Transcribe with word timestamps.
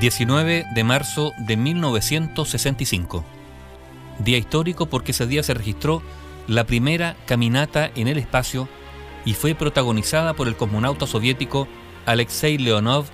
19 0.00 0.64
de 0.72 0.82
marzo 0.82 1.34
de 1.36 1.58
1965. 1.58 3.22
Día 4.18 4.38
histórico 4.38 4.86
porque 4.86 5.12
ese 5.12 5.26
día 5.26 5.42
se 5.42 5.52
registró 5.52 6.00
la 6.46 6.64
primera 6.64 7.16
caminata 7.26 7.90
en 7.94 8.08
el 8.08 8.16
espacio 8.16 8.66
y 9.26 9.34
fue 9.34 9.54
protagonizada 9.54 10.32
por 10.32 10.48
el 10.48 10.56
cosmonauta 10.56 11.06
soviético 11.06 11.68
Alexei 12.06 12.56
Leonov 12.56 13.04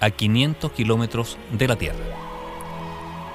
a 0.00 0.10
500 0.10 0.72
kilómetros 0.72 1.38
de 1.52 1.68
la 1.68 1.76
Tierra. 1.76 2.04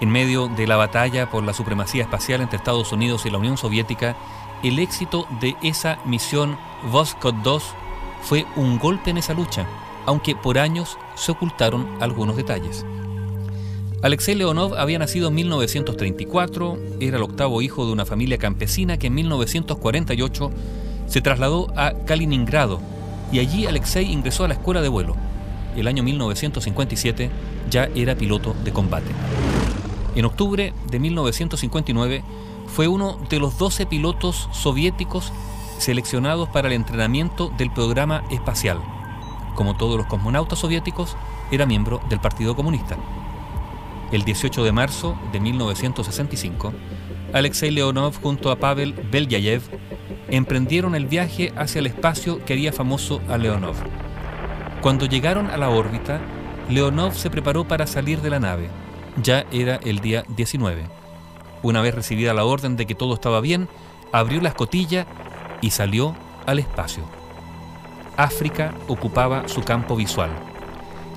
En 0.01 0.09
medio 0.09 0.49
de 0.49 0.67
la 0.67 0.75
batalla 0.75 1.29
por 1.29 1.43
la 1.43 1.53
supremacía 1.53 2.03
espacial 2.03 2.41
entre 2.41 2.57
Estados 2.57 2.91
Unidos 2.91 3.25
y 3.25 3.29
la 3.29 3.37
Unión 3.37 3.55
Soviética, 3.55 4.17
el 4.63 4.79
éxito 4.79 5.27
de 5.39 5.55
esa 5.63 5.97
misión 6.03 6.57
Voskhod 6.91 7.35
2 7.35 7.63
fue 8.23 8.45
un 8.57 8.79
golpe 8.79 9.11
en 9.11 9.17
esa 9.17 9.33
lucha, 9.33 9.65
aunque 10.05 10.35
por 10.35 10.57
años 10.57 10.97
se 11.15 11.31
ocultaron 11.31 11.87
algunos 11.99 12.37
detalles. 12.37 12.85
Alexei 14.01 14.33
Leonov 14.33 14.73
había 14.75 14.97
nacido 14.97 15.27
en 15.27 15.35
1934, 15.35 16.77
era 16.99 17.17
el 17.17 17.23
octavo 17.23 17.61
hijo 17.61 17.85
de 17.85 17.91
una 17.91 18.05
familia 18.05 18.39
campesina 18.39 18.97
que 18.97 19.07
en 19.07 19.13
1948 19.13 20.51
se 21.05 21.21
trasladó 21.21 21.71
a 21.75 21.93
Kaliningrado 22.05 22.79
y 23.31 23.39
allí 23.39 23.67
Alexei 23.67 24.11
ingresó 24.11 24.43
a 24.43 24.47
la 24.47 24.55
escuela 24.55 24.81
de 24.81 24.89
vuelo. 24.89 25.15
El 25.75 25.87
año 25.87 26.03
1957 26.03 27.29
ya 27.69 27.89
era 27.95 28.15
piloto 28.15 28.55
de 28.63 28.73
combate. 28.73 29.11
En 30.15 30.25
octubre 30.25 30.73
de 30.89 30.99
1959 30.99 32.23
fue 32.67 32.87
uno 32.87 33.19
de 33.29 33.39
los 33.39 33.57
12 33.57 33.85
pilotos 33.85 34.49
soviéticos 34.51 35.31
seleccionados 35.77 36.49
para 36.49 36.67
el 36.67 36.73
entrenamiento 36.73 37.51
del 37.57 37.71
programa 37.71 38.23
espacial. 38.31 38.79
Como 39.55 39.75
todos 39.75 39.97
los 39.97 40.07
cosmonautas 40.07 40.59
soviéticos, 40.59 41.15
era 41.51 41.65
miembro 41.65 42.01
del 42.09 42.19
Partido 42.19 42.55
Comunista. 42.55 42.97
El 44.11 44.23
18 44.23 44.63
de 44.63 44.71
marzo 44.71 45.15
de 45.31 45.39
1965, 45.39 46.73
Alexei 47.33 47.71
Leonov 47.71 48.21
junto 48.21 48.51
a 48.51 48.57
Pavel 48.57 48.93
Belyayev 48.93 49.61
emprendieron 50.29 50.95
el 50.95 51.05
viaje 51.05 51.53
hacia 51.55 51.79
el 51.79 51.87
espacio 51.87 52.43
que 52.43 52.53
haría 52.53 52.73
famoso 52.73 53.21
a 53.29 53.37
Leonov. 53.37 53.75
Cuando 54.81 55.05
llegaron 55.05 55.49
a 55.49 55.57
la 55.57 55.69
órbita, 55.69 56.19
Leonov 56.69 57.13
se 57.13 57.29
preparó 57.29 57.67
para 57.67 57.87
salir 57.87 58.21
de 58.21 58.29
la 58.29 58.39
nave. 58.39 58.69
Ya 59.21 59.45
era 59.51 59.75
el 59.83 59.99
día 59.99 60.23
19. 60.35 60.83
Una 61.63 61.81
vez 61.81 61.93
recibida 61.93 62.33
la 62.33 62.45
orden 62.45 62.75
de 62.75 62.85
que 62.85 62.95
todo 62.95 63.13
estaba 63.13 63.41
bien, 63.41 63.67
abrió 64.11 64.41
la 64.41 64.49
escotilla 64.49 65.05
y 65.61 65.71
salió 65.71 66.15
al 66.45 66.59
espacio. 66.59 67.20
África 68.17 68.73
ocupaba 68.87 69.47
su 69.47 69.61
campo 69.61 69.95
visual. 69.95 70.31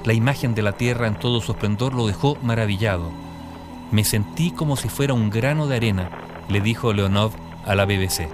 La 0.04 0.12
imagen 0.12 0.54
de 0.54 0.62
la 0.62 0.72
Tierra 0.72 1.06
en 1.06 1.16
todo 1.16 1.40
su 1.40 1.52
esplendor 1.52 1.94
lo 1.94 2.06
dejó 2.06 2.36
maravillado. 2.42 3.10
Me 3.90 4.04
sentí 4.04 4.50
como 4.50 4.76
si 4.76 4.88
fuera 4.88 5.14
un 5.14 5.30
grano 5.30 5.66
de 5.66 5.76
arena, 5.76 6.10
le 6.48 6.60
dijo 6.60 6.92
Leonov 6.92 7.32
a 7.64 7.74
la 7.74 7.84
BBC. 7.84 8.28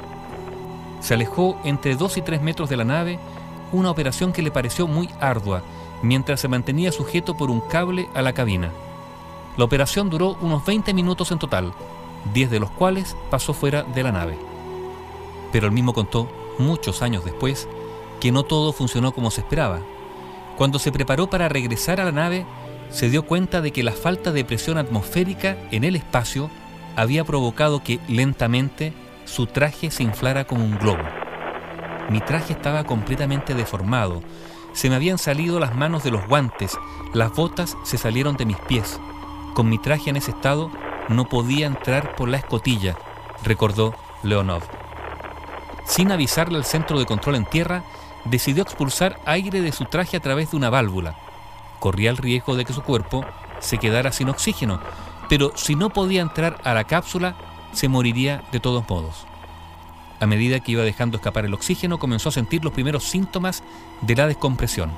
Se 1.01 1.15
alejó 1.15 1.59
entre 1.65 1.97
dos 1.97 2.17
y 2.17 2.23
tres 2.23 2.43
metros 2.43 2.69
de 2.69 2.77
la 2.77 2.85
nave, 2.85 3.19
una 3.73 3.91
operación 3.91 4.33
que 4.33 4.43
le 4.43 4.51
pareció 4.51 4.87
muy 4.87 5.09
ardua, 5.21 5.63
mientras 6.03 6.41
se 6.41 6.49
mantenía 6.49 6.93
sujeto 6.93 7.37
por 7.37 7.51
un 7.51 7.61
cable 7.61 8.09
a 8.15 8.23
la 8.23 8.33
cabina. 8.33 8.71
La 9.57 9.65
operación 9.65 10.11
duró 10.11 10.37
unos 10.41 10.65
20 10.67 10.93
minutos 10.93 11.33
en 11.33 11.39
total, 11.39 11.73
10 12.35 12.51
de 12.51 12.61
los 12.61 12.71
cuales 12.71 13.17
pasó 13.31 13.53
fuera 13.55 13.83
de 13.85 14.03
la 14.03 14.13
nave. 14.13 14.39
Pero 15.53 15.67
él 15.67 15.73
mismo 15.73 15.93
contó, 15.93 16.29
muchos 16.59 17.03
años 17.03 17.25
después, 17.25 17.69
que 18.21 18.33
no 18.33 18.43
todo 18.45 18.73
funcionó 18.73 19.13
como 19.13 19.31
se 19.31 19.41
esperaba. 19.41 19.81
Cuando 20.57 20.79
se 20.79 20.93
preparó 20.93 21.29
para 21.29 21.49
regresar 21.49 22.01
a 22.01 22.05
la 22.05 22.13
nave, 22.13 22.47
se 22.91 23.09
dio 23.09 23.25
cuenta 23.25 23.61
de 23.61 23.73
que 23.73 23.83
la 23.83 23.93
falta 23.93 24.33
de 24.33 24.45
presión 24.45 24.79
atmosférica 24.79 25.57
en 25.71 25.85
el 25.85 25.97
espacio 25.97 26.51
había 26.97 27.25
provocado 27.25 27.83
que 27.83 27.99
lentamente 28.09 28.93
su 29.25 29.47
traje 29.47 29.91
se 29.91 30.03
inflara 30.03 30.45
como 30.45 30.65
un 30.65 30.79
globo. 30.79 31.03
Mi 32.11 32.21
traje 32.21 32.53
estaba 32.53 32.85
completamente 32.85 33.55
deformado, 33.55 34.23
se 34.73 34.89
me 34.89 34.97
habían 34.97 35.19
salido 35.19 35.59
las 35.59 35.75
manos 35.75 36.05
de 36.05 36.11
los 36.11 36.27
guantes, 36.27 36.79
las 37.13 37.35
botas 37.35 37.77
se 37.85 37.99
salieron 37.99 38.37
de 38.37 38.47
mis 38.47 38.59
pies. 38.59 39.01
Con 39.55 39.69
mi 39.69 39.79
traje 39.79 40.11
en 40.11 40.17
ese 40.17 40.31
estado 40.31 40.71
no 41.09 41.29
podía 41.29 41.67
entrar 41.67 42.15
por 42.15 42.29
la 42.29 42.37
escotilla, 42.37 42.97
recordó 43.45 43.95
Leonov. 44.23 44.63
Sin 45.87 46.13
avisarle 46.13 46.57
al 46.57 46.65
centro 46.65 46.99
de 46.99 47.07
control 47.07 47.35
en 47.35 47.45
tierra, 47.47 47.85
decidió 48.25 48.63
expulsar 48.63 49.21
aire 49.25 49.61
de 49.61 49.73
su 49.73 49.85
traje 49.85 50.17
a 50.17 50.21
través 50.21 50.51
de 50.51 50.57
una 50.57 50.71
válvula. 50.71 51.17
Corría 51.79 52.11
el 52.11 52.17
riesgo 52.17 52.57
de 52.57 52.65
que 52.65 52.73
su 52.73 52.83
cuerpo 52.83 53.25
se 53.61 53.79
quedara 53.79 54.13
sin 54.13 54.29
oxígeno, 54.29 54.81
pero 55.29 55.53
si 55.57 55.75
no 55.75 55.91
podía 55.91 56.23
entrar 56.23 56.61
a 56.65 56.75
la 56.75 56.85
cápsula, 56.85 57.35
se 57.73 57.89
moriría 57.89 58.43
de 58.53 58.61
todos 58.61 58.89
modos. 58.89 59.27
A 60.19 60.27
medida 60.27 60.61
que 60.61 60.73
iba 60.73 60.83
dejando 60.83 61.17
escapar 61.17 61.47
el 61.47 61.55
oxígeno, 61.55 61.99
comenzó 61.99 62.29
a 62.29 62.33
sentir 62.33 62.63
los 62.63 62.75
primeros 62.75 63.05
síntomas 63.05 63.63
de 64.03 64.17
la 64.17 64.27
descompresión. 64.27 64.91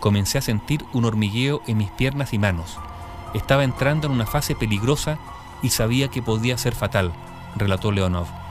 Comencé 0.00 0.38
a 0.38 0.42
sentir 0.42 0.84
un 0.92 1.04
hormigueo 1.04 1.62
en 1.66 1.78
mis 1.78 1.90
piernas 1.90 2.32
y 2.32 2.38
manos. 2.38 2.78
Estaba 3.34 3.64
entrando 3.64 4.06
en 4.06 4.12
una 4.12 4.26
fase 4.26 4.54
peligrosa 4.54 5.18
y 5.62 5.70
sabía 5.70 6.08
que 6.08 6.22
podía 6.22 6.56
ser 6.56 6.74
fatal, 6.74 7.12
relató 7.56 7.90
Leonov. 7.90 8.43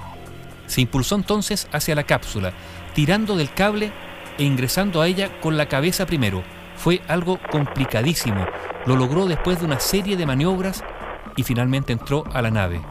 Se 0.67 0.81
impulsó 0.81 1.15
entonces 1.15 1.67
hacia 1.71 1.95
la 1.95 2.03
cápsula, 2.03 2.53
tirando 2.93 3.35
del 3.35 3.53
cable 3.53 3.91
e 4.37 4.43
ingresando 4.43 5.01
a 5.01 5.07
ella 5.07 5.39
con 5.41 5.57
la 5.57 5.67
cabeza 5.67 6.05
primero. 6.05 6.43
Fue 6.75 7.01
algo 7.07 7.39
complicadísimo. 7.51 8.45
Lo 8.85 8.95
logró 8.95 9.25
después 9.27 9.59
de 9.59 9.65
una 9.65 9.79
serie 9.79 10.17
de 10.17 10.25
maniobras 10.25 10.83
y 11.35 11.43
finalmente 11.43 11.93
entró 11.93 12.23
a 12.33 12.41
la 12.41 12.51
nave. 12.51 12.81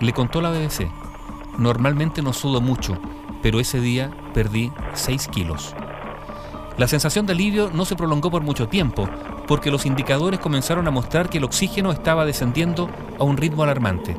Le 0.00 0.12
contó 0.12 0.40
la 0.40 0.50
BBC. 0.50 0.90
Normalmente 1.58 2.22
no 2.22 2.32
sudo 2.32 2.60
mucho, 2.60 2.98
pero 3.42 3.60
ese 3.60 3.80
día 3.80 4.10
perdí 4.34 4.72
6 4.94 5.28
kilos. 5.28 5.74
La 6.76 6.86
sensación 6.86 7.24
de 7.24 7.32
alivio 7.32 7.70
no 7.72 7.86
se 7.86 7.96
prolongó 7.96 8.30
por 8.30 8.42
mucho 8.42 8.68
tiempo, 8.68 9.08
porque 9.46 9.70
los 9.70 9.86
indicadores 9.86 10.40
comenzaron 10.40 10.86
a 10.86 10.90
mostrar 10.90 11.30
que 11.30 11.38
el 11.38 11.44
oxígeno 11.44 11.90
estaba 11.90 12.26
descendiendo 12.26 12.90
a 13.18 13.24
un 13.24 13.38
ritmo 13.38 13.62
alarmante. 13.62 14.16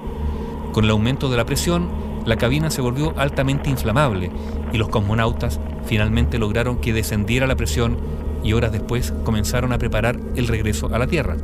Con 0.71 0.85
el 0.85 0.89
aumento 0.89 1.29
de 1.29 1.37
la 1.37 1.45
presión, 1.45 2.06
la 2.27 2.35
cabina 2.35 2.69
se 2.69 2.81
volvió 2.81 3.13
altamente 3.17 3.69
inflamable 3.69 4.29
y 4.73 4.77
los 4.77 4.89
cosmonautas 4.89 5.61
finalmente 5.85 6.37
lograron 6.37 6.77
que 6.81 6.91
descendiera 6.91 7.47
la 7.47 7.55
presión 7.55 7.97
y 8.43 8.51
horas 8.51 8.73
después 8.73 9.13
comenzaron 9.23 9.71
a 9.71 9.77
preparar 9.77 10.19
el 10.35 10.47
regreso 10.47 10.93
a 10.93 10.99
la 10.99 11.07
Tierra. 11.07 11.37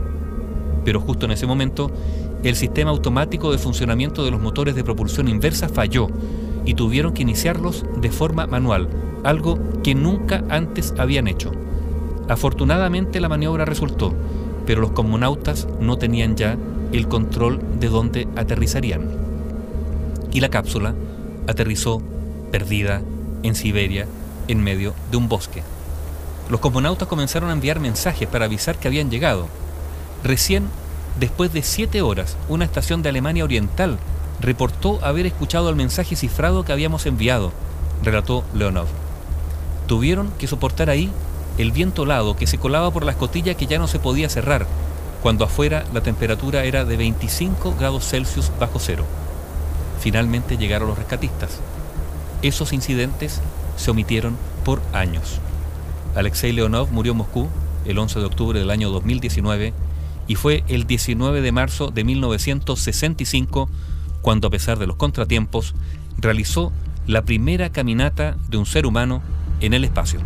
Pero 0.84 1.00
justo 1.00 1.26
en 1.26 1.32
ese 1.32 1.48
momento, 1.48 1.90
el 2.44 2.58
sistema 2.58 2.92
automático 2.92 3.50
de 3.54 3.60
funcionamiento 3.60 4.26
de 4.26 4.32
los 4.32 4.42
motores 4.42 4.76
de 4.76 4.84
propulsión 4.84 5.30
inversa 5.30 5.70
falló 5.70 6.10
y 6.66 6.74
tuvieron 6.74 7.14
que 7.14 7.22
iniciarlos 7.22 7.86
de 7.96 8.12
forma 8.12 8.46
manual, 8.46 8.90
algo 9.24 9.58
que 9.84 9.96
nunca 9.96 10.44
antes 10.50 10.94
habían 10.98 11.30
hecho. 11.30 11.54
Afortunadamente 12.28 13.22
la 13.22 13.30
maniobra 13.30 13.64
resultó, 13.64 14.14
pero 14.66 14.82
los 14.82 14.92
cosmonautas 14.92 15.66
no 15.80 15.98
tenían 15.98 16.36
ya 16.36 16.58
el 16.92 17.08
control 17.08 17.62
de 17.80 17.88
dónde 17.88 18.28
aterrizarían. 18.36 19.33
Y 20.34 20.42
la 20.42 20.50
cápsula 20.50 20.94
aterrizó 21.48 22.02
perdida 22.52 23.02
en 23.44 23.56
Siberia 23.56 24.08
en 24.50 24.62
medio 24.62 24.94
de 25.12 25.18
un 25.18 25.30
bosque. 25.30 25.64
Los 26.50 26.60
cosmonautas 26.60 27.08
comenzaron 27.08 27.50
a 27.50 27.54
enviar 27.54 27.80
mensajes 27.80 28.28
para 28.28 28.46
avisar 28.46 28.78
que 28.78 28.90
habían 28.90 29.10
llegado. 29.10 29.48
Recién 30.24 30.68
Después 31.20 31.54
de 31.54 31.62
siete 31.62 32.02
horas, 32.02 32.38
una 32.50 32.66
estación 32.66 33.04
de 33.04 33.10
Alemania 33.10 33.44
Oriental 33.44 34.00
reportó 34.42 35.00
haber 35.06 35.28
escuchado 35.28 35.70
el 35.70 35.76
mensaje 35.76 36.16
cifrado 36.16 36.66
que 36.66 36.72
habíamos 36.72 37.06
enviado, 37.06 37.52
relató 38.02 38.44
Leonov. 38.56 38.88
Tuvieron 39.88 40.32
que 40.40 40.48
soportar 40.48 40.90
ahí 40.90 41.12
el 41.60 41.72
viento 41.72 42.04
helado 42.04 42.36
que 42.36 42.48
se 42.48 42.58
colaba 42.58 42.90
por 42.90 43.06
la 43.06 43.12
escotilla 43.12 43.54
que 43.54 43.68
ya 43.68 43.78
no 43.78 43.88
se 43.88 44.00
podía 44.00 44.28
cerrar, 44.28 44.66
cuando 45.22 45.46
afuera 45.46 45.86
la 45.94 46.02
temperatura 46.02 46.64
era 46.64 46.84
de 46.84 46.98
25 46.98 47.76
grados 47.78 48.10
Celsius 48.10 48.52
bajo 48.60 48.80
cero. 48.80 49.06
Finalmente 50.04 50.58
llegaron 50.58 50.90
los 50.90 50.98
rescatistas. 50.98 51.62
Esos 52.42 52.74
incidentes 52.74 53.40
se 53.78 53.90
omitieron 53.90 54.36
por 54.66 54.82
años. 54.92 55.40
Alexei 56.14 56.52
Leonov 56.52 56.92
murió 56.92 57.14
en 57.14 57.20
Moscú 57.20 57.48
el 57.86 57.98
11 57.98 58.20
de 58.20 58.26
octubre 58.26 58.60
del 58.60 58.70
año 58.70 58.90
2019 58.90 59.72
y 60.28 60.36
fue 60.36 60.66
el 60.68 60.86
19 60.88 61.40
de 61.40 61.52
marzo 61.54 61.90
de 61.90 62.04
1965 62.04 63.70
cuando 64.22 64.50
a 64.50 64.52
pesar 64.52 64.78
de 64.78 64.88
los 64.88 64.98
contratiempos 64.98 65.74
realizó 66.18 66.74
la 67.08 67.22
primera 67.22 67.70
caminata 67.70 68.36
de 68.50 68.58
un 68.58 68.66
ser 68.66 68.86
humano 68.86 69.22
en 69.62 69.74
el 69.74 69.86
espacio. 69.86 70.20